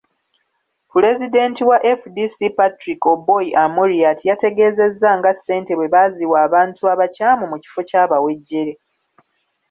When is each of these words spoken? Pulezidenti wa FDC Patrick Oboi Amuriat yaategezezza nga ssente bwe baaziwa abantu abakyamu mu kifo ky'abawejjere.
Pulezidenti 0.91 1.61
wa 1.69 1.77
FDC 1.99 2.37
Patrick 2.57 3.01
Oboi 3.13 3.47
Amuriat 3.63 4.19
yaategezezza 4.27 5.09
nga 5.19 5.31
ssente 5.37 5.71
bwe 5.75 5.91
baaziwa 5.93 6.37
abantu 6.47 6.81
abakyamu 6.93 7.43
mu 7.51 7.57
kifo 7.63 7.81
ky'abawejjere. 7.89 8.73